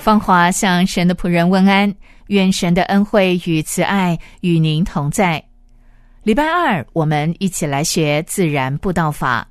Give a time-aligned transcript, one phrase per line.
[0.00, 1.94] 芳华向神的仆人问安。
[2.28, 5.42] 愿神的恩惠与慈爱与您同在。
[6.22, 9.46] 礼拜二，我们一起来学自然布道法。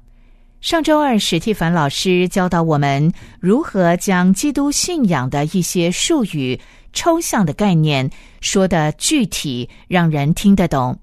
[0.62, 6.60] 上周二，史蒂凡老师教导我们如何将基督信仰的一些术语、
[6.94, 10.98] 抽象的概念说的具体，让人听得懂。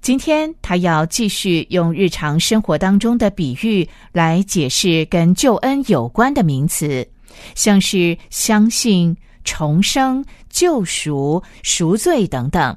[0.00, 7.06] 今天，他要继续用日常生活当中的比喻来解释跟救恩有关的名词，
[7.54, 9.16] 像是相信。
[9.46, 12.74] 重生、救赎、赎罪等等，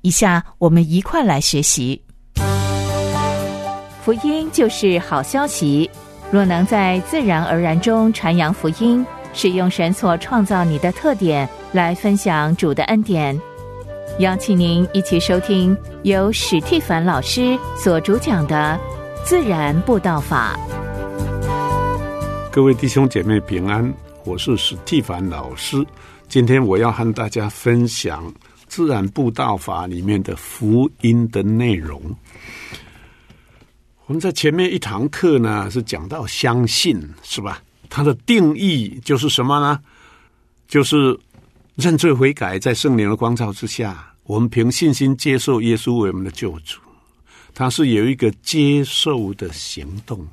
[0.00, 2.02] 以下我们一块来学习。
[4.02, 5.88] 福音就是好消息。
[6.32, 13.40] 若能在自然而然中传扬福音，使用神所创造你的特点来分享主的恩典，
[14.18, 18.76] 邀请您一起收听由史蒂凡老师所主讲的
[19.24, 20.58] 《自然布道法》。
[22.52, 23.82] 各位弟兄姐妹平安。
[24.26, 25.82] 我是史蒂凡老师，
[26.28, 28.30] 今天我要和大家分享
[28.66, 31.98] 《自然布道法》里面的福音的内容。
[34.04, 37.62] 我们在前面一堂课呢，是讲到相信，是吧？
[37.88, 39.80] 它的定义就是什么呢？
[40.68, 41.18] 就是
[41.76, 46.78] 认罪悔改，在圣灵的光照之下，我们凭信心接受耶稣为我们的救主。
[47.54, 50.28] 它是有一个接受的行动。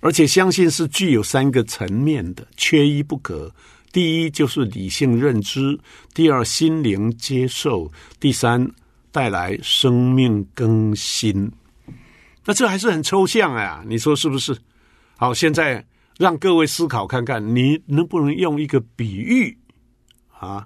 [0.00, 3.52] 而且相信是具有三个层面的，缺一不可。
[3.90, 5.78] 第一就是理性认知，
[6.14, 8.70] 第二心灵接受，第三
[9.10, 11.50] 带来生命更新。
[12.44, 14.56] 那这还是很抽象啊，你说是不是？
[15.16, 15.84] 好，现在
[16.16, 19.56] 让各位思考看看，你能不能用一个比喻
[20.38, 20.64] 啊，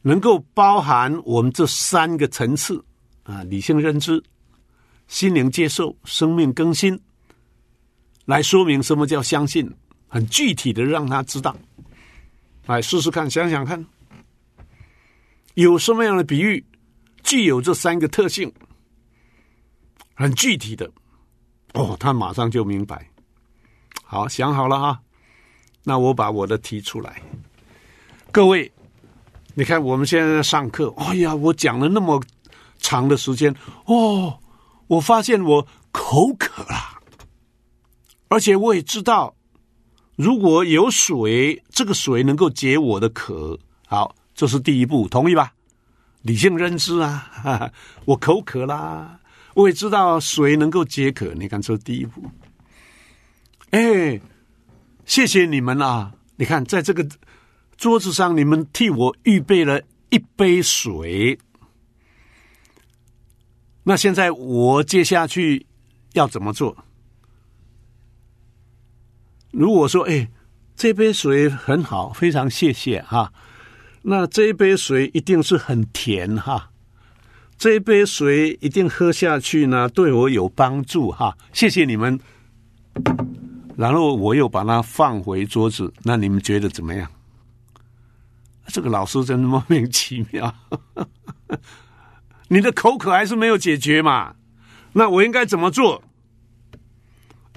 [0.00, 2.82] 能够包含我们这三个层次
[3.24, 4.22] 啊：理性认知、
[5.06, 6.98] 心灵接受、生命更新。
[8.28, 9.66] 来说明什么叫相信，
[10.06, 11.56] 很具体的让他知道，
[12.66, 13.82] 来试试看，想想看，
[15.54, 16.62] 有什么样的比喻
[17.22, 18.52] 具有这三个特性，
[20.12, 20.90] 很具体的，
[21.72, 23.08] 哦，他马上就明白。
[24.04, 25.00] 好，想好了哈，
[25.82, 27.22] 那我把我的提出来。
[28.30, 28.70] 各位，
[29.54, 32.22] 你看我们现在在上课，哎呀，我讲了那么
[32.76, 33.56] 长的时间，
[33.86, 34.38] 哦，
[34.86, 36.97] 我发现我口渴了。
[38.28, 39.34] 而且我也知道，
[40.16, 43.58] 如果有水，这个水能够解我的渴。
[43.86, 45.52] 好，这是第一步，同意吧？
[46.22, 47.72] 理性认知啊，
[48.04, 49.18] 我口渴啦，
[49.54, 51.32] 我也知道水能够解渴。
[51.34, 52.22] 你看，这是第一步。
[53.70, 54.20] 哎，
[55.06, 56.12] 谢谢你们啊！
[56.36, 57.06] 你看，在这个
[57.76, 61.38] 桌子上，你们替我预备了一杯水。
[63.84, 65.66] 那现在我接下去
[66.12, 66.76] 要怎么做？
[69.50, 70.28] 如果说，哎，
[70.76, 73.32] 这杯水很好，非常谢谢哈。
[74.02, 76.70] 那这一杯水一定是很甜哈。
[77.56, 81.36] 这一杯水一定喝下去呢，对我有帮助哈。
[81.52, 82.18] 谢谢你们。
[83.76, 87.10] 然后我又把它放回桌子，那你们觉得怎么样？
[88.66, 90.54] 这个老师真的莫名其妙。
[92.48, 94.34] 你的口渴还是没有解决嘛？
[94.92, 96.02] 那我应该怎么做？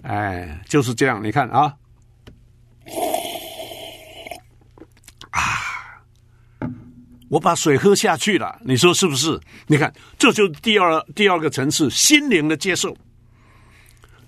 [0.04, 1.24] 哎，就是这样。
[1.24, 1.48] 你看。
[1.50, 1.76] 啊！
[7.32, 9.40] 我把水喝下去了，你说是不是？
[9.66, 12.94] 你看，这就是第二第二个层次，心灵的接受。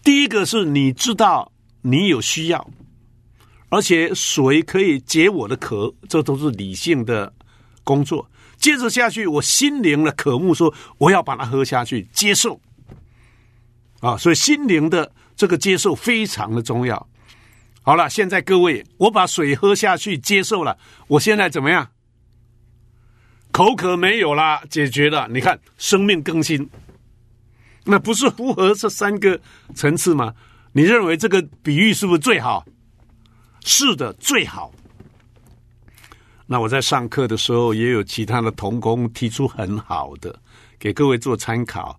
[0.02, 1.52] 第一个是你知道
[1.82, 2.66] 你有需要，
[3.68, 7.34] 而且水可以解我的渴，这都是理性的
[7.84, 8.26] 工作。
[8.56, 12.58] 接着下去，我心灵的渴慕，说我要把它喝下去，接受。
[14.00, 17.06] 啊，所以心灵的这个接受非常的重要。
[17.82, 20.78] 好了，现在各位，我把水喝下去，接受了。
[21.08, 21.86] 我现在怎么样？
[23.54, 25.28] 口渴没有啦，解决了。
[25.30, 26.68] 你看，生命更新，
[27.86, 29.40] 那不是符合这三个
[29.76, 30.34] 层次吗？
[30.72, 32.66] 你认为这个比喻是不是最好？
[33.64, 34.74] 是的，最好。
[36.48, 40.36] 那我在上课的时候，也有其他的同工提出很好的，
[40.80, 41.98] 给各位做参考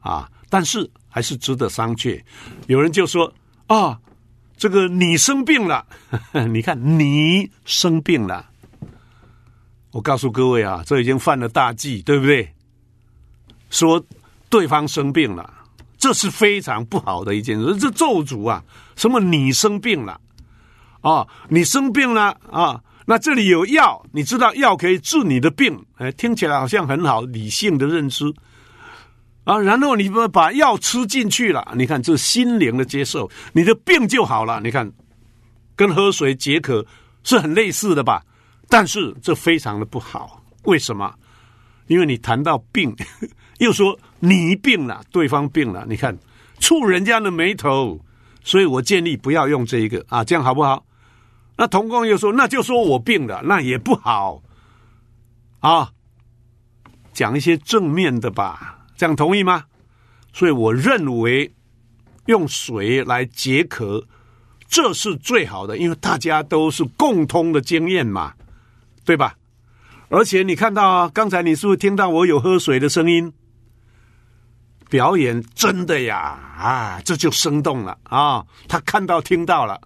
[0.00, 0.28] 啊。
[0.50, 2.20] 但是还是值得商榷。
[2.66, 3.32] 有人就说
[3.68, 3.98] 啊。
[4.58, 5.86] 这个你生病了，
[6.48, 8.50] 你看你生病了，
[9.96, 12.46] 我告诉各位啊，这已经犯了大忌，对不对？
[13.70, 14.04] 说
[14.50, 15.50] 对方生病了，
[15.96, 17.74] 这是非常不好的一件事。
[17.78, 18.62] 这咒诅啊，
[18.94, 20.20] 什么你生病了
[21.00, 21.26] 啊？
[21.48, 22.78] 你生病了啊？
[23.06, 28.30] 那这里有药，你知道药可以治你的病，哎，听起来好像很好，理性的认知
[29.44, 29.58] 啊。
[29.58, 34.60] 然后你把把药吃进去了，你看这心灵的接受，你的病就好了。
[34.60, 34.92] 你看，
[35.74, 36.84] 跟喝水解渴
[37.24, 38.22] 是很类似的吧？
[38.68, 41.14] 但是这非常的不好，为什么？
[41.86, 42.94] 因为你谈到病，
[43.58, 46.16] 又说你病了，对方病了，你看
[46.58, 48.00] 触人家的眉头，
[48.42, 50.84] 所以我建议不要用这一个啊，这样好不好？
[51.58, 54.42] 那童工又说：“那就说我病了，那也不好
[55.60, 55.90] 啊。
[57.14, 59.64] 讲一些正面的吧，这样同意吗？
[60.34, 61.50] 所以我认为
[62.26, 64.06] 用水来解渴，
[64.68, 68.34] 这是最好的，因为大家都是共通的经验嘛，
[69.06, 69.34] 对吧？
[70.10, 73.32] 而且你看到啊，刚才你是不是听到我有喝水的声音？
[74.90, 76.18] 表演真的呀
[76.58, 78.44] 啊，这就生动了啊！
[78.68, 79.80] 他看到听到了。”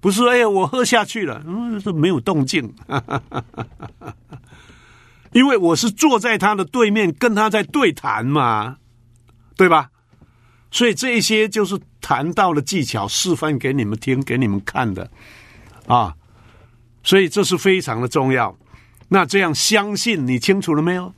[0.00, 2.72] 不是，哎呀，我喝下去了，嗯，这没有动静，
[5.32, 8.76] 因为我是坐在他的对面，跟他在对谈嘛，
[9.56, 9.88] 对吧？
[10.70, 15.10] 所以这一些就是谈到的技巧，示范给你们听，给你们看的
[15.86, 16.14] 啊。
[17.02, 18.54] 所以这是非常的重要。
[19.14, 21.14] 那这样相信你清楚了没有？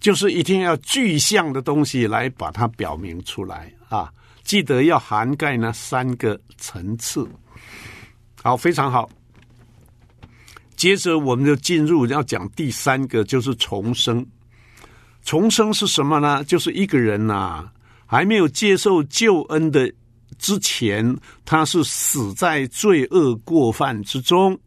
[0.00, 4.12] 就是一定要具象的东西来把它表明出来啊！
[4.42, 7.24] 记得要涵盖那三个层次。
[8.42, 9.08] 好，非常好。
[10.74, 14.26] 接着，我们就进入要讲第三个，就是重生。
[15.22, 16.42] 重生是什么呢？
[16.42, 17.70] 就是一个人呐，
[18.04, 19.90] 还没有接受救恩的
[20.40, 24.58] 之前，他是死在罪恶过犯之中。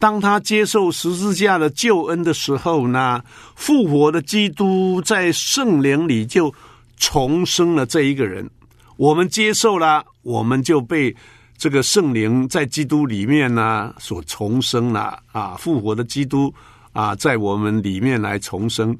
[0.00, 3.22] 当他接受十字架的救恩的时候呢，
[3.54, 6.52] 复活的基督在圣灵里就
[6.96, 8.50] 重生了这一个人。
[8.96, 11.14] 我们接受了，我们就被。
[11.62, 16.50] 这个圣灵在基督里面呢，所重生了啊，复活的基督
[16.94, 18.96] 啊，在我们里面来重生，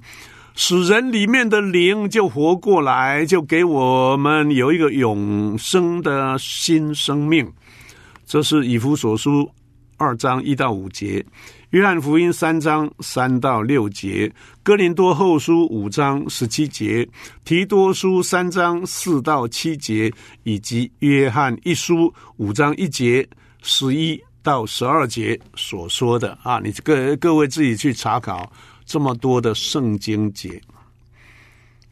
[0.54, 7.50] 使人里面的灵就活过来，就给我们有一个永生的新生命。
[8.26, 9.50] 这是以弗所书
[10.00, 11.24] 二章一到五节。
[11.70, 14.32] 约翰福音三章三到六节，
[14.62, 17.06] 哥林多后书五章十七节，
[17.44, 20.10] 提多书三章四到七节，
[20.42, 23.28] 以及约翰一书五章一节
[23.62, 28.50] 十一到十二节所说的啊，你各各位自己去查考
[28.86, 30.60] 这么多的圣经节。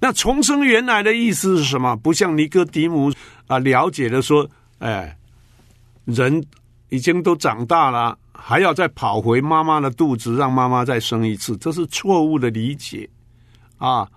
[0.00, 1.94] 那重生原来的意思是什么？
[1.94, 3.12] 不像尼哥底母
[3.48, 5.16] 啊了解的说，哎，
[6.04, 6.42] 人
[6.88, 8.18] 已经都长大了。
[8.32, 13.10] 还要再跑回妈妈的肚子，让妈妈再生一次，这是错误的理解
[13.78, 14.08] 啊！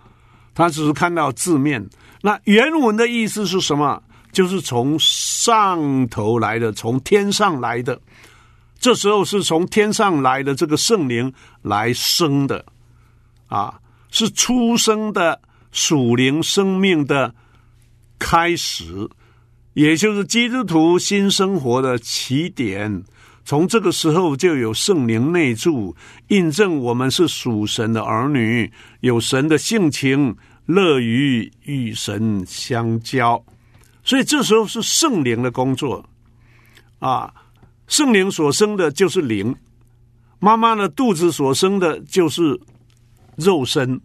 [0.53, 1.83] 他只是看到字面，
[2.21, 4.01] 那原文的意思是什么？
[4.31, 7.99] 就是从上头来的，从天上来的。
[8.79, 11.33] 这时候是从天上来的这个圣灵
[11.63, 12.63] 来生的
[13.47, 13.79] 啊，
[14.11, 17.33] 是出生的属灵生命的
[18.19, 19.09] 开始，
[19.73, 23.03] 也就是基督徒新生活的起点。
[23.43, 25.95] 从这个时候就有圣灵内住，
[26.27, 30.35] 印证我们是属神的儿女，有神的性情，
[30.65, 33.43] 乐于与神相交。
[34.03, 36.03] 所以这时候是圣灵的工作
[36.99, 37.33] 啊！
[37.87, 39.55] 圣灵所生的就是灵，
[40.39, 42.59] 妈妈的肚子所生的就是
[43.35, 43.99] 肉身。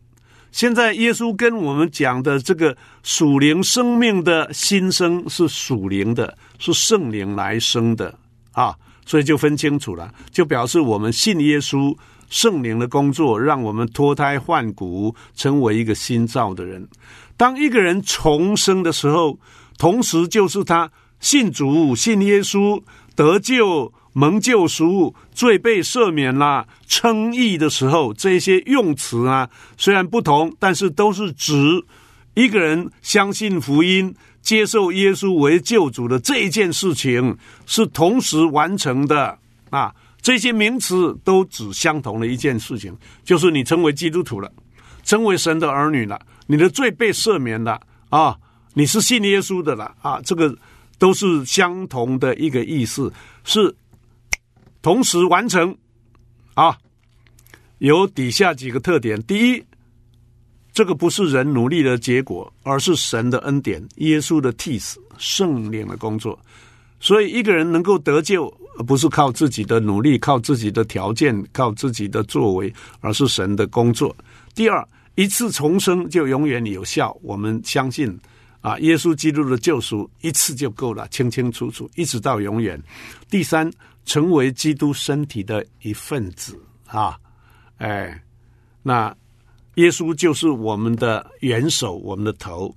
[0.56, 8.18] 现在耶稣跟我们讲的这个属灵生命的新生是属灵的，是圣灵来生的
[8.52, 8.74] 啊！
[9.04, 11.94] 所以就分清楚了，就表示我们信耶稣
[12.30, 16.88] 圣灵的工作，让我们脱胎换骨，成为一个新造的人。
[17.36, 19.38] 当一个人重生的时候，
[19.76, 22.82] 同时就是他信主、信耶稣
[23.14, 31.84] 得救、蒙救赎、罪被赦免了、称义的时候，这些用词啊，虽然不同，但是都是指
[32.32, 34.14] 一个人相信福音。
[34.40, 39.36] 接受耶稣为救主的这一件事情是同时完成的
[39.70, 39.92] 啊！
[40.22, 44.48] 这些名词都指相同的一件事情，就是你成为基督徒了，
[45.02, 48.36] 成为神的儿女了，你的罪被赦免了啊！
[48.72, 50.20] 你是信耶稣的了啊！
[50.24, 50.56] 这个
[50.96, 53.74] 都是相同的一个意思，是
[54.86, 55.76] 同时完成
[56.54, 56.78] 啊！
[57.78, 59.60] 有底下几个特点：第一。
[60.72, 66.38] 这个不是人努力的结果，而是神的恩典、耶稣的替死、圣灵的工作。
[67.00, 68.48] 所以一个人能够得救，
[68.86, 74.16] 不是靠自己的努力、靠自己的条件、靠自己的作为，而是神的工作。
[74.54, 77.12] 第二，一次重生就永远有效。
[77.22, 78.16] 我们相信
[78.66, 82.82] 啊，耶稣基督的救赎一次就够了，清清楚楚，一直到永远。
[83.30, 83.70] 第三，
[84.04, 87.16] 成为基督身体的一份子啊，
[87.76, 88.20] 哎，
[88.82, 89.16] 那
[89.76, 92.74] 耶稣就是我们的元首，我们的头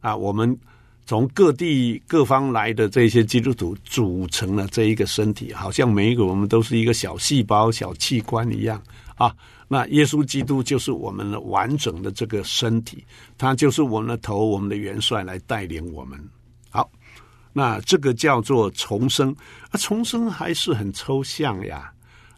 [0.00, 0.58] 啊，我们。
[1.06, 8.80] 从各地各方来的这些基督徒组成了这一个身体，好像每一个我们都是一个小细胞、小器官一样
[9.20, 9.36] 啊。
[9.68, 13.04] 那耶稣基督就是我们的完整的这个身体，
[13.38, 16.18] 他就是我们的头，我们的元帅来带领我们。
[16.70, 16.90] 好，
[17.52, 19.30] 那这个叫做重生
[19.70, 21.92] 啊，重生还是很抽象呀。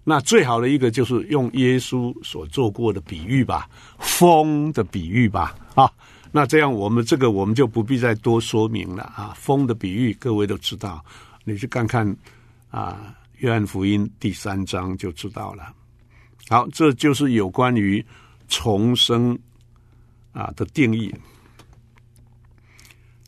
[0.05, 5.89] 那最好的一个就是用耶稣所做过的比喻吧，风的比喻吧，啊。
[6.35, 9.33] 那这样，我们这个我们就不必再多说明了啊。
[9.37, 11.05] 风的比喻，各位都知道，
[11.45, 12.07] 你去看看
[12.71, 15.73] 啊，《约翰福音》第三章就知道了。
[16.49, 18.05] 好，这就是有关于
[18.49, 19.39] 重生
[20.33, 21.15] 啊的定义。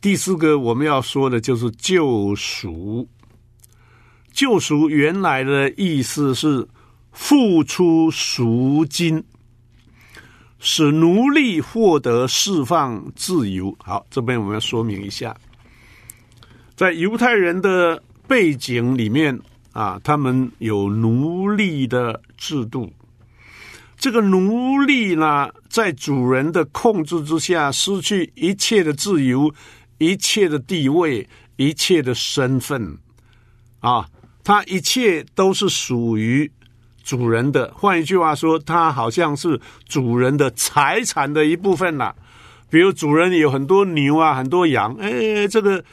[0.01, 3.07] 第四个我们要说的就是救赎。
[4.31, 6.67] 救赎原来的意思是
[7.11, 9.23] 付出赎金。
[10.57, 13.75] 使奴隶获得释放自由。
[13.77, 15.35] 好，这边我们要说明一下，
[16.75, 19.39] 在犹太人的背景里面
[19.73, 22.91] 啊，他们有奴隶的制度。
[23.97, 29.53] 这个奴隶呢，在主人的控制之下，失去一切的自由、
[29.97, 32.97] 一切的地位、一切的身份
[33.79, 34.07] 啊，
[34.43, 36.51] 他一切都是属于。
[37.03, 42.15] 主人的，换一句话说，他好像是主人的财产的一部分了。
[42.67, 45.85] 比如主人有很多牛啊，很多羊，哎，这个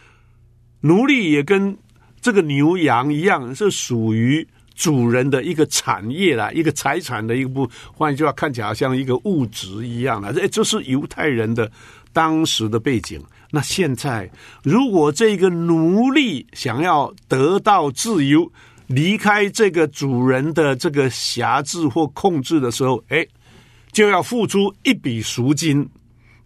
[0.81, 1.77] 奴隶也跟
[2.23, 7.69] 这个牛羊一样，是属于主人的一个产业啦，一个财产的一个部。
[7.93, 10.33] 换一句话，看起来像一个物质一样的。
[10.33, 11.71] 这这是犹太人的
[12.13, 13.23] 当时的背景。
[13.51, 14.31] 那现在，
[14.63, 18.51] 如果这个奴隶想要得到自由，
[18.87, 23.27] 离开这个主人的这个辖制或控制的时候，哎，
[23.93, 25.87] 就要付出一笔赎金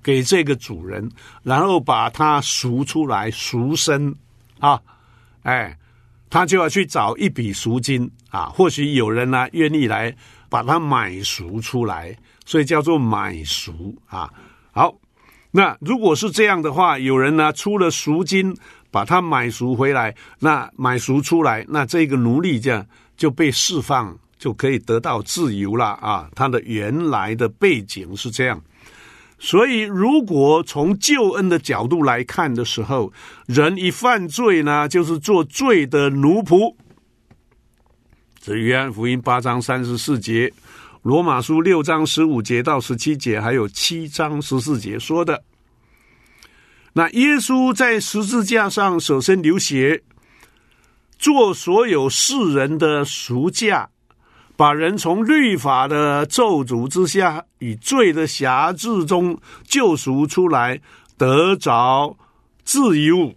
[0.02, 1.08] 给这个主人，
[1.44, 4.14] 然后把他赎出来赎身
[4.58, 4.80] 啊，
[5.42, 5.76] 哎，
[6.28, 10.14] 他就要去找一笔赎金啊，或许有人呢愿意来
[10.48, 14.32] 把它买赎出来，所以叫做买赎啊。
[14.72, 14.94] 好，
[15.50, 18.56] 那如果是这样的话，有人呢出了赎金。
[18.88, 26.30] 把他买赎回来，那买赎出来，那这个奴隶这样就被释放，就可以得到自由了啊！
[26.34, 28.58] 他的原来的背景是这样，
[29.38, 33.12] 所以如果从救恩的角度来看的时候，
[33.46, 36.74] 人一犯罪呢，就是做罪的奴仆。
[38.40, 40.52] 这约翰福音八章三十四节，
[41.02, 45.42] 罗马书六章十五节到十七节，还有七章十四节说的。
[46.94, 50.02] 那耶稣在十字架上舍身流血，
[51.18, 53.90] 做所有世人的赎价，
[54.56, 60.80] 把人从律法的咒诅之下与罪的辖制中救赎出来，
[61.18, 62.16] 得着
[62.64, 63.34] 自由。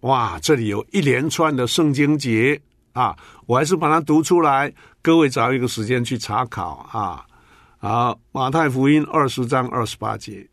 [0.00, 2.60] 哇，这里有一连串的圣经节
[2.92, 3.14] 啊，
[3.46, 7.24] 我还是把它读出来，各位找一个时间去查考啊。
[7.78, 10.48] 好，马太福音二十章二十八节。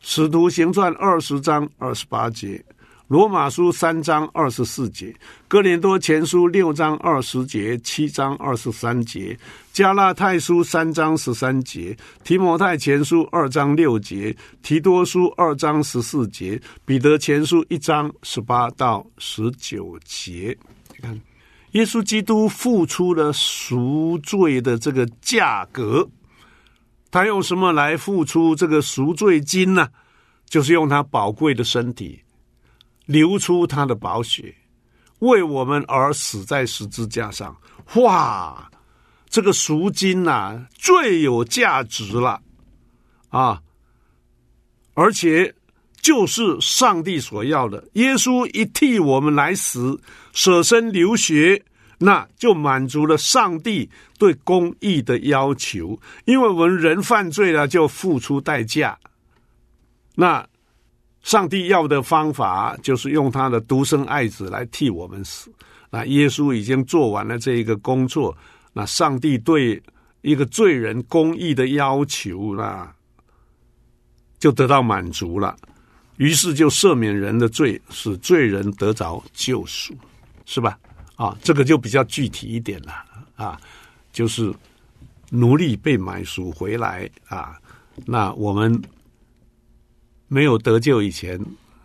[0.00, 2.64] 使徒行传二十章二十八节，
[3.08, 5.14] 罗马书三章二十四节，
[5.48, 9.34] 哥林多前书六章二十节，七章二十三节，
[9.72, 20.54] 加拉太书三章十三节，提摩太前书二章六节，提多书二章十四节，彼得前书一章十八到十九节。
[20.94, 21.18] 你看，
[21.70, 26.06] 耶稣基督付出了赎罪的这个价格。
[27.10, 29.88] 他用什么来付出这个赎罪金呢？
[30.44, 32.20] 就是用他宝贵的身体，
[33.08, 34.54] 流出他的宝血，
[35.20, 37.56] 为我们而死在十字架上。
[37.94, 38.70] 哇，
[39.30, 42.42] 这个赎金呐，最有价值了
[43.30, 43.62] 啊！
[44.92, 45.54] 而且
[46.02, 47.82] 就是上帝所要的。
[47.94, 49.98] 耶稣一替我们来死，
[50.34, 51.64] 舍身流血。
[52.00, 58.96] 那就满足了上帝对公义的要求，因为我们人犯罪了，就付出代价。
[60.14, 60.46] 那
[61.22, 65.52] 上帝要的方法就是用他的独生爱子来替我们死。
[65.90, 68.36] 那耶稣已经做完了这一个工作，
[68.72, 69.82] 那上帝对
[70.22, 72.94] 一个罪人公义的要求那
[74.38, 75.56] 就得到满足了。
[76.16, 79.94] 于是就赦免人的罪，使罪人得着救赎。
[80.50, 80.78] 是吧？
[81.16, 83.04] 啊，这个就比较具体一点了
[83.36, 83.60] 啊，
[84.10, 84.50] 就是
[85.28, 87.58] 奴隶被买赎回来啊，
[88.06, 88.80] 那我们
[90.28, 91.40] 没有得救以前，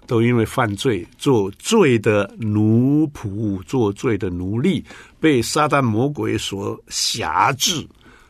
[0.05, 4.83] 都因为犯罪做罪的奴仆，做罪的奴隶，
[5.19, 7.87] 被撒旦魔鬼所辖制。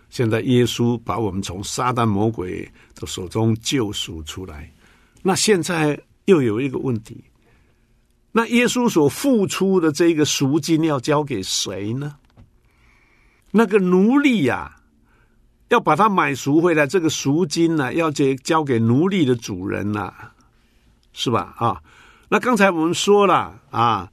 [0.10, 4.72] 现在耶稣把我们从撒旦魔鬼的手中救赎出来，
[5.24, 7.18] 那现在又有一个问题。
[8.32, 12.16] 那耶稣所付出的这个赎金要交给谁呢？
[13.50, 14.76] 那个奴隶呀，
[15.74, 20.14] 要把它买赎回来，这个赎金呢，要交交给奴隶的主人呐，
[21.14, 21.56] 是吧？
[21.58, 21.82] 啊，
[22.30, 24.08] 那刚才我们说了啊，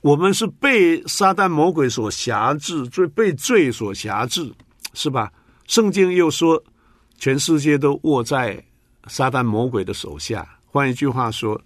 [0.00, 4.52] 我们是被撒旦魔鬼所辖制，罪被罪所辖制，
[4.94, 5.30] 是吧？
[5.68, 6.60] 圣经又说，
[7.16, 8.60] 全世界都握在
[9.06, 10.44] 撒旦魔鬼的手下。
[10.66, 11.60] 换一句话说。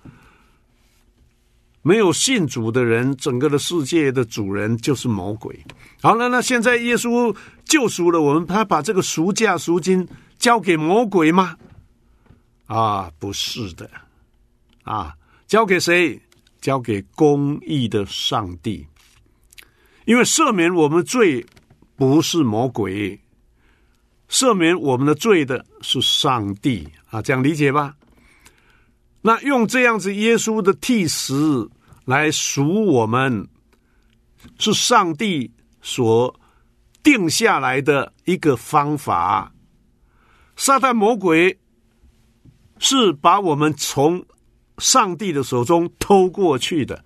[1.88, 5.59] 没有信主的人，整个的世界的主人就是魔鬼。
[6.02, 10.07] 好了，那现在耶稣救赎了我们，他把这个赎价赎金
[10.38, 11.57] 交给魔鬼吗？
[12.66, 13.90] 啊，不是的，
[14.83, 15.14] 啊，
[15.47, 16.21] 交给谁？
[16.61, 18.87] 交给公义的上帝。
[20.04, 21.47] 因为赦免我们罪
[21.97, 23.18] 不是魔鬼，
[24.28, 27.97] 赦免我们的罪的是上帝啊，这样理解吧？
[29.23, 31.71] 那用这样子耶稣的替死。
[32.09, 33.47] 来赎我们，
[34.59, 36.35] 是上帝所
[37.03, 39.53] 定下来的一个方法。
[40.57, 41.59] 撒旦魔鬼
[42.79, 44.25] 是把我们从
[44.79, 47.05] 上帝的手中偷过去的，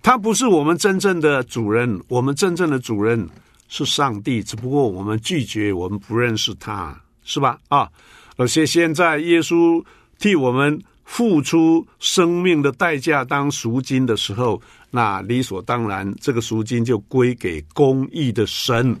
[0.00, 2.00] 他不是我们真正的主人。
[2.06, 3.28] 我们真正的主人
[3.66, 7.58] 是上帝，只不过我们拒绝，我们不认识他，是吧？
[7.66, 7.90] 啊，
[8.36, 9.84] 而且现在耶稣
[10.20, 10.80] 替我们。
[11.08, 18.94] 付出生命的代价当赎金的时候，那理所当然，这个赎金就归给公义的神，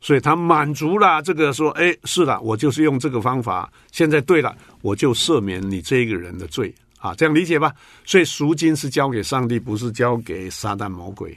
[0.00, 3.70] 所以他满足了这个说：“哎，是的，我就是用这个方法。
[3.90, 7.72] 现在对了，我就赦免你这个人的罪啊，这样理解吧？
[8.06, 11.36] 所以赎金是交给上帝，不是交给撒旦魔鬼。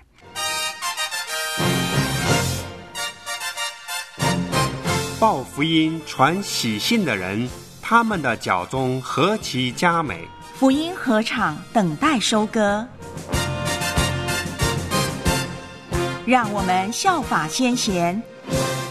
[5.19, 7.49] 报福音、传喜信的人。”
[7.81, 10.27] 他们的脚中何其佳美！
[10.55, 12.85] 福音合场等待收割，
[16.25, 18.21] 让我们效法先贤，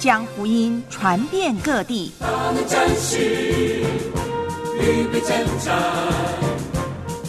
[0.00, 2.12] 将福音传遍各地。
[2.18, 3.84] 他们战士
[4.80, 5.30] 预备征
[5.64, 5.78] 战，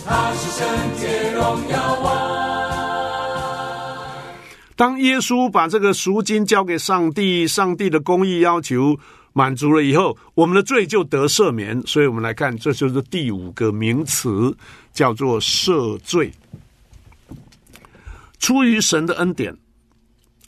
[0.06, 0.68] 他是圣
[1.00, 2.42] 洁荣耀王。
[4.76, 8.98] 当耶稣把这个赎金交给上帝，上帝的公义要求。
[9.34, 11.82] 满足了以后，我们的罪就得赦免。
[11.88, 14.56] 所以我们来看，这就是第五个名词，
[14.92, 16.32] 叫做赦罪。
[18.40, 19.56] 出于神的恩典，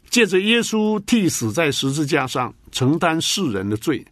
[0.10, 4.06] 借着耶稣替死在十字架上，承担世人的罪，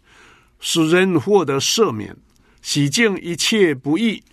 [0.60, 2.16] 使人获得赦免，
[2.62, 4.24] 洗净一切不义，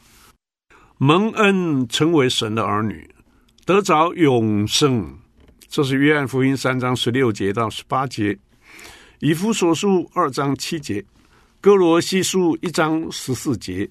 [0.99, 3.09] 蒙恩成为神的儿女，
[3.65, 5.19] 得着永生。
[5.67, 8.39] 这是约翰福音三章十六节到十八节。
[9.21, 11.05] 以弗所书二章七节，
[11.61, 13.89] 哥罗西书一章十四节，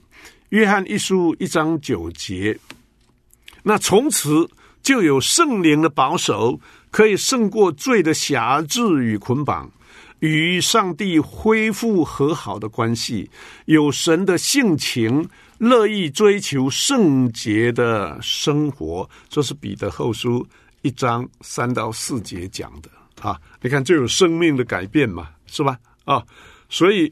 [0.49, 2.57] 约翰一书一章九节。
[3.61, 4.49] 那从此
[4.81, 6.57] 就有圣灵的保守，
[6.91, 9.69] 可以胜过罪的辖制与捆绑，
[10.19, 13.29] 与上帝恢复和好的关系，
[13.65, 19.09] 有神的性情，乐意追求圣洁的生活。
[19.27, 20.47] 这是彼得后书
[20.83, 22.89] 一章三到四节讲的。
[23.21, 25.77] 啊，你看，就有生命的改变嘛，是吧？
[26.05, 26.23] 啊，
[26.69, 27.11] 所以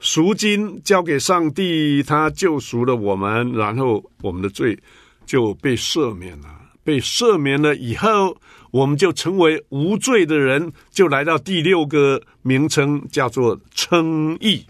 [0.00, 4.78] 赎金交给上帝，他救赎了我们，然后我们的罪
[5.26, 6.48] 就被赦免了。
[6.84, 8.36] 被赦免了以后，
[8.72, 14.66] 我们就成为无罪的人，就来到第六个名称，叫做称义。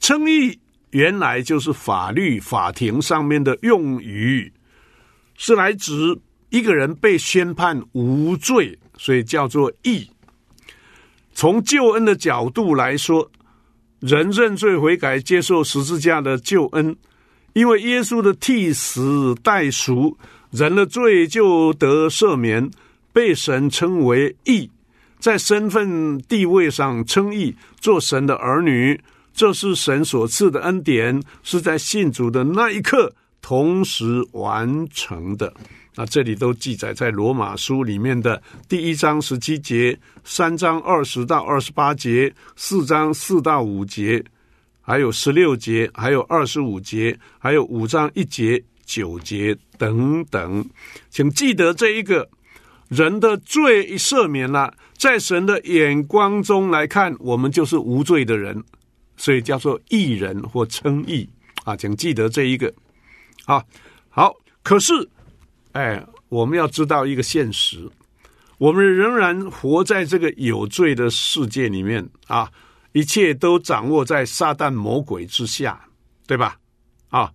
[0.00, 0.58] 称义
[0.92, 4.50] 原来就是法律法庭上面的用语，
[5.36, 6.18] 是来指
[6.52, 8.78] 一个人被宣判无罪。
[8.98, 10.08] 所以叫做义。
[11.34, 13.28] 从救恩的角度来说，
[13.98, 16.94] 人认罪悔改，接受十字架的救恩，
[17.54, 20.16] 因为耶稣的替死代赎，
[20.52, 22.70] 人的罪就得赦免，
[23.12, 24.70] 被神称为义，
[25.18, 29.00] 在身份地位上称义，做神的儿女，
[29.34, 35.52] 这是神所赐的恩典，是在信主的那一刻同时完成的。
[35.94, 44.24] 那这里都记载在罗马书里面的第一章十七节、三章二十到二十八节、四章四到五节，
[44.80, 50.64] 还有十六节，还有二十五节，还有五章一节九节等等，
[51.10, 52.28] 请记得这一个
[52.88, 58.62] 人的罪赦免了，在神的眼光中来看，我们就是无罪的人，
[59.16, 61.28] 所以叫做义人或称义。
[61.64, 62.72] 啊，请记得这一个。
[63.44, 63.62] 啊。
[64.08, 64.92] 好，可是，
[65.72, 67.88] 哎，我们要知道一个现实，
[68.58, 72.50] 我们仍然活在这个有罪的世界里面啊，
[72.92, 75.80] 一切都掌握在撒旦魔鬼之下，
[76.26, 76.56] 对吧？
[77.08, 77.32] 啊。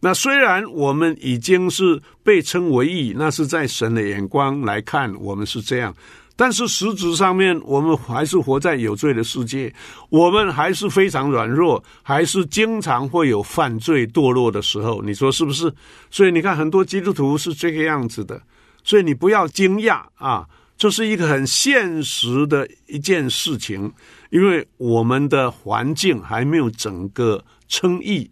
[0.00, 5.92] 那虽然我们已经是被称为义，那是在神的眼光来看，我们是这样。
[6.38, 9.74] 但是实质上面，我们还是活在有罪的世界，
[10.08, 15.02] 我们还是非常软弱，还是经常会有犯罪堕落的时候。
[15.02, 15.74] 你说是不是？
[16.12, 18.40] 所以你看，很多基督徒是这个样子的。
[18.84, 20.46] 所以你不要惊讶啊，
[20.76, 23.92] 这是一个很现实的一件事情，
[24.30, 28.30] 因为我们的环境还没有整个称义。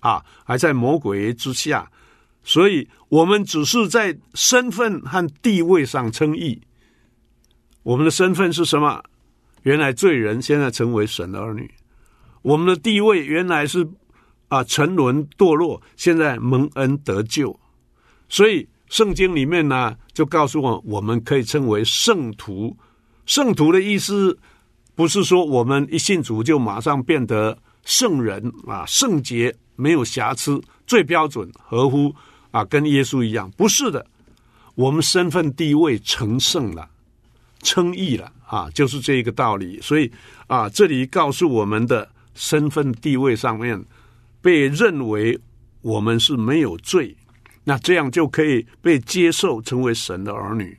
[0.00, 1.90] 啊，还在魔鬼之下，
[2.44, 6.60] 所以我们只是在身份和地位上称义。
[7.86, 9.00] 我们的身份是什么？
[9.62, 11.70] 原来罪人，现在成为神的儿女。
[12.42, 13.88] 我们的地位原来是
[14.48, 17.56] 啊沉沦堕落，现在蒙恩得救。
[18.28, 22.76] 所以圣经里面呢，就告诉我，我们可以称为圣徒。
[23.24, 24.36] 圣徒的意思
[24.96, 29.54] 不是说我们一信主就马上变得圣人啊，圣洁。
[29.76, 32.12] 没有瑕疵，最标准，合乎
[32.50, 34.04] 啊，跟耶稣一样，不是的。
[34.74, 36.88] 我们身份地位成圣了，
[37.66, 39.80] 称义了啊，就是这一个道理。
[39.82, 40.10] 所以
[40.46, 43.84] 啊，这里告诉我们的身份地位上面，
[44.40, 45.38] 被认为
[45.82, 47.14] 我们是没有罪，
[47.64, 50.78] 那这样就可以被接受成为神的儿女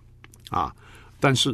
[0.49, 0.73] 啊。
[1.19, 1.53] 但是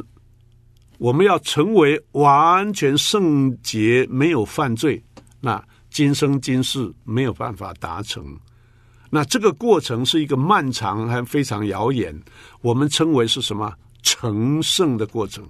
[0.99, 5.03] 我们要成为完全圣洁，没有犯罪，
[5.41, 5.61] 那。
[5.93, 8.25] 今生今世没有办法达成，
[9.11, 12.19] 那这个过程是一个漫长还非常遥远。
[12.61, 13.71] 我们称为是什么
[14.03, 15.43] 成圣的过程？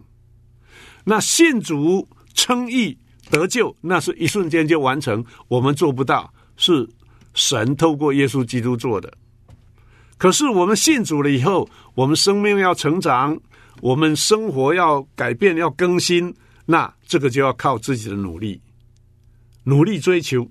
[1.04, 2.98] 那信主称义
[3.30, 5.24] 得救，那是一瞬间就完成。
[5.50, 6.90] 我们做不到，是
[7.34, 9.12] 神透过耶稣基督做的。
[10.18, 13.38] 可是我们信主了以后，我们生命要成长，
[13.82, 16.34] 我们生活要改变要更新，
[16.66, 18.62] 那这个就要靠自己的努力。
[19.66, 20.50] 努力追求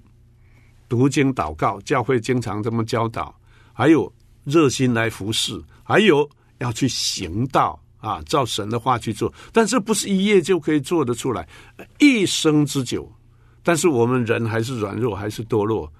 [0.88, 3.34] 读经祷告，教会经常这么教导。
[3.72, 4.12] 还有
[4.44, 9.32] 热心来服侍，还有要去行道啊，照神的话去做。
[9.50, 11.48] 但这不是一夜就可以做得出来，
[11.98, 13.10] 一生之久。
[13.62, 15.90] 但是我们人还是软弱，还是堕落，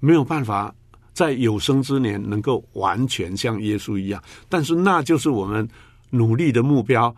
[0.00, 0.74] 没有办法
[1.12, 4.20] 在有生之年能够完全像耶稣一样。
[4.48, 5.68] 但是那就是我们
[6.10, 7.14] 努力的目标。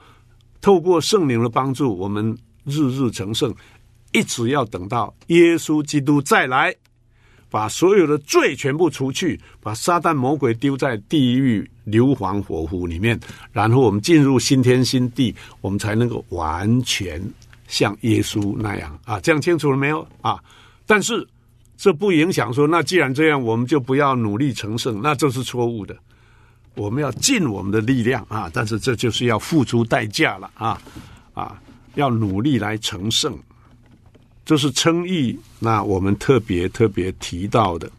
[0.60, 3.54] 透过圣灵的帮助，我们日日成圣。
[4.12, 6.72] 一直要等到耶稣基督再来，
[7.54, 13.16] 把所有的罪全部除去，把撒旦魔鬼丢在地狱硫磺火湖里面，
[13.52, 17.22] 然后我们进入新天新地，我们才能够完全
[17.68, 19.20] 像耶稣那样啊！
[19.20, 20.36] 这样清楚了没有啊？
[20.84, 21.24] 但是
[21.76, 25.96] 这不影响说，那既然这样，我们就不要努力成圣，那这是错误的。
[26.74, 28.50] 我们要尽我们的力量啊！
[28.52, 30.82] 但是这就是要付出代价了啊
[31.34, 31.62] 啊！
[31.94, 33.38] 要努力来成圣。
[34.44, 37.90] 这是称义，那我们特别特别提到的。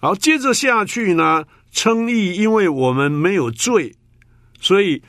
[0.00, 3.94] 好，接着下去呢，称义，因为我们没有罪，
[4.60, 5.00] 所以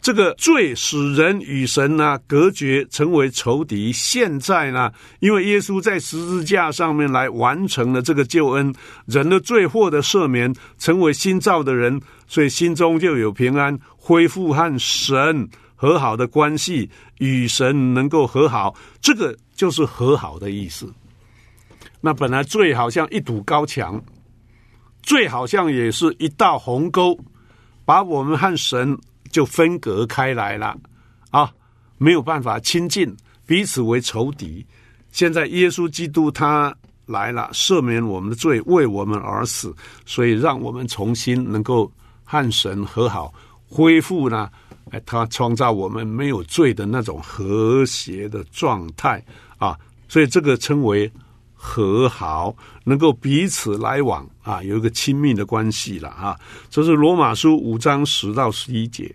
[0.00, 3.90] 这个罪使人与神呢隔绝，成为仇敌。
[3.92, 8.74] 现在呢，因为耶稣在十字架上面来完成了这个救恩，
[9.06, 15.48] 人的罪获得赦免，成为新造的人，所以心中就有平安，恢复和神
[15.82, 19.36] 和好的关系，与神能够和好，这个。
[19.54, 20.92] 就是和好的意思。
[22.00, 24.02] 那本来罪好像一堵高墙，
[25.02, 27.16] 罪好像也是一道鸿沟，
[27.84, 28.98] 把我们和神
[29.30, 30.76] 就分隔开来了
[31.30, 31.52] 啊，
[31.96, 33.14] 没有办法亲近，
[33.46, 34.66] 彼此为仇敌。
[35.12, 36.74] 现在耶稣基督他
[37.06, 39.72] 来了，赦免我们的罪，为我们而死，
[40.04, 41.92] 所以让我们重新能够
[42.24, 43.32] 和神和好，
[43.68, 44.50] 恢复呢？
[44.92, 49.20] 哎，他创造我们没有罪的那种和谐的状态。
[49.58, 49.76] 啊，
[50.08, 51.10] 所以这个称为
[51.54, 56.38] 和好，能够彼此来往啊，有一个亲密的关系了啊。
[56.68, 59.14] 这是罗马书五章十到十一节，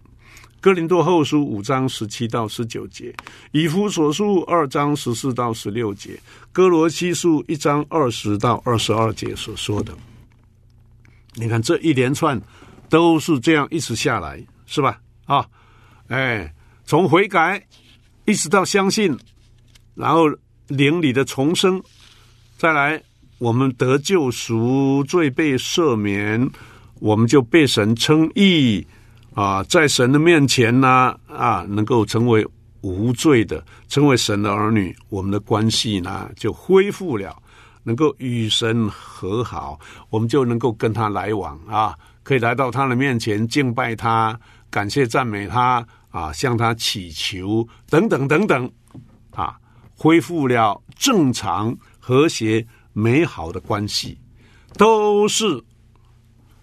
[0.61, 3.13] 哥林多后书五章十七到十九节，
[3.51, 6.17] 以弗所书二章十四到十六节，
[6.53, 9.93] 哥罗西书一章二十到二十二节所说的。
[11.33, 12.41] 你看这一连串
[12.89, 14.99] 都是这样一直下来，是吧？
[15.25, 15.45] 啊，
[16.08, 16.54] 哎，
[16.86, 17.62] 从悔改
[18.26, 19.17] 一直到相信。
[19.96, 20.30] 然后
[20.67, 21.82] 灵里的重生，
[22.58, 23.02] 再来
[23.39, 26.48] 我们得救赎，罪被赦免，
[27.00, 28.86] 我们就被神称义
[29.34, 32.46] 啊，在神的面前呢啊，能够成为
[32.82, 37.36] 无罪的，成为神的儿女，我们的关系呢就恢复了，
[37.84, 39.80] 能够与神和好，
[40.12, 44.39] 我们就能够跟他来往啊，可以来到他的面前敬拜他，
[44.70, 45.84] 感谢赞美他
[46.17, 48.71] 啊，向他祈求等等等等
[49.32, 49.58] 啊，
[49.95, 52.65] 恢复了正常和谐。
[52.99, 54.17] 美好的关系，
[54.75, 55.63] 都是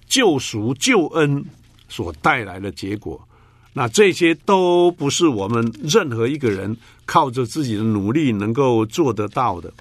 [0.04, 1.44] 救赎救恩
[1.88, 3.28] 所带来的结果。
[3.72, 9.72] 那这些都不是我们任何一个人靠着自己的努力能够做得到的，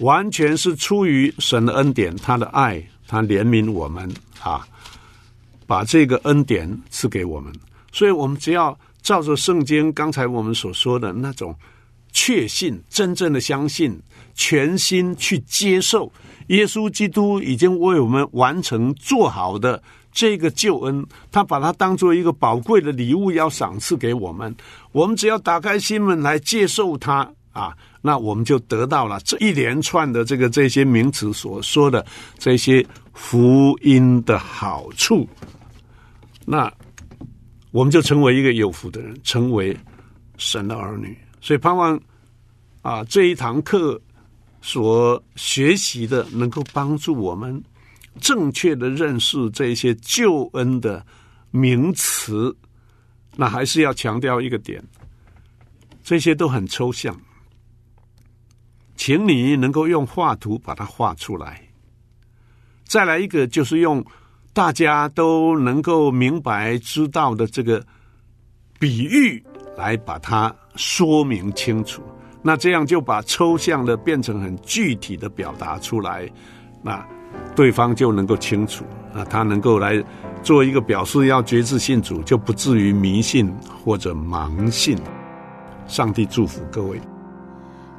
[0.00, 4.68] 完全是出于神的恩典，他的爱，他怜悯我们啊，
[5.66, 7.50] 把这个恩典赐给我们。
[7.90, 11.54] 所以，我们只要照着圣经刚才我们所说的那种
[12.10, 13.96] 确信，真正的相信。
[14.34, 16.12] 全心去接受
[16.48, 19.80] 耶稣基督已经为我们完成做好的
[20.12, 24.54] 这个救恩，他把它当做一个宝贵的礼物要赏赐给我们。
[24.90, 32.04] 我们只要打开心门来接受它啊，那我们就得到了这一连串的这个这些名词所说的
[32.38, 35.26] 这些福音的好处。
[36.44, 36.70] 那
[37.76, 39.76] 我们就成为一个有福的人，成为
[40.38, 41.14] 神的儿女。
[41.42, 42.00] 所以盼望
[42.80, 44.00] 啊，这一堂课。
[44.62, 47.62] 所学习的能够帮助我们
[48.20, 51.06] 正确的认识这些救恩的
[51.52, 52.56] 名词，
[53.36, 54.82] 那还是要强调一个点，
[56.02, 57.16] 这些都很抽象，
[58.96, 61.62] 请你能够用画图把它画出来。
[62.82, 64.04] 再来一个，就是用
[64.56, 67.84] 大家都能够明白知道的这个
[68.78, 69.44] 比喻
[69.76, 72.00] 来把它说明清楚。
[72.40, 76.26] 那这样就把抽象的变成很具体的表达出来，
[76.82, 77.06] 那
[77.54, 80.02] 对方就能够清楚啊，他能够来
[80.42, 84.96] 做一个表示，要觉知信主，就不至于迷信或者盲信。
[85.86, 86.98] 上帝祝福各位。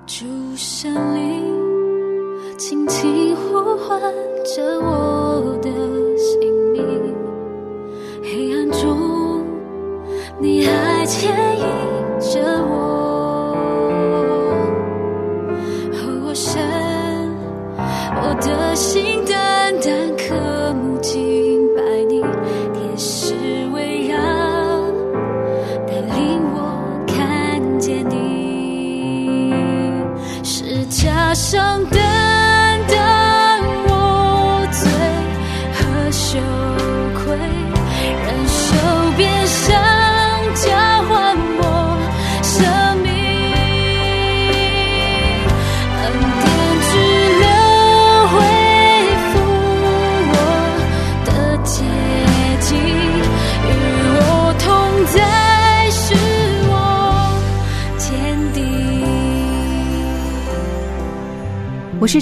[0.08, 4.02] 主神灵，轻轻呼唤
[4.56, 5.70] 着我的
[10.40, 11.66] 你还牵引
[12.20, 13.07] 着我。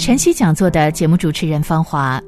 [0.06, 2.22] 晨曦讲座的节目主持人芳华，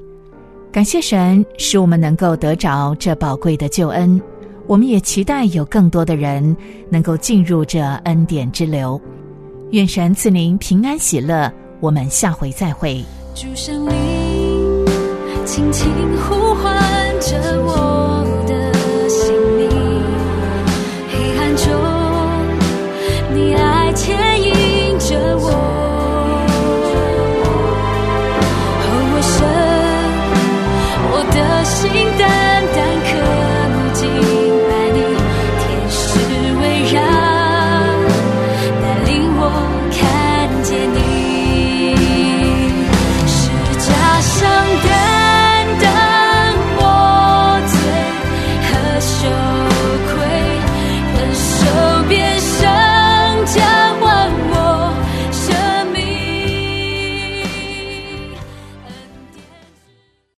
[0.71, 4.19] 感谢神使我们能够得着这宝贵的救恩，
[4.65, 6.57] 我们也期待有更多的人
[6.89, 8.99] 能够进入这恩典之流。
[9.73, 12.99] 愿神赐您平安喜乐，我们下回再会。
[13.35, 14.85] 主圣灵，
[15.45, 15.87] 轻轻
[16.27, 16.73] 呼唤
[17.19, 18.16] 着我